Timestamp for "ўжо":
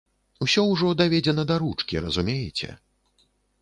0.71-0.89